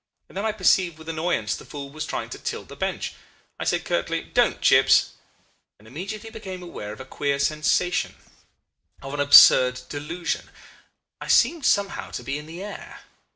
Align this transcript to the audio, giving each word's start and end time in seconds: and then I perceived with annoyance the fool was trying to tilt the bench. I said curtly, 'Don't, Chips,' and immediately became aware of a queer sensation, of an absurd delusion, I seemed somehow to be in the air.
and 0.27 0.35
then 0.35 0.43
I 0.45 0.51
perceived 0.51 0.97
with 0.97 1.07
annoyance 1.09 1.55
the 1.55 1.63
fool 1.63 1.91
was 1.91 2.07
trying 2.07 2.31
to 2.31 2.39
tilt 2.39 2.69
the 2.69 2.75
bench. 2.75 3.13
I 3.59 3.65
said 3.65 3.85
curtly, 3.85 4.23
'Don't, 4.23 4.59
Chips,' 4.59 5.11
and 5.77 5.87
immediately 5.87 6.31
became 6.31 6.63
aware 6.63 6.91
of 6.91 6.99
a 6.99 7.05
queer 7.05 7.37
sensation, 7.37 8.15
of 9.03 9.13
an 9.13 9.19
absurd 9.19 9.79
delusion, 9.89 10.49
I 11.21 11.27
seemed 11.27 11.67
somehow 11.67 12.09
to 12.17 12.23
be 12.23 12.39
in 12.39 12.47
the 12.47 12.63
air. 12.63 13.01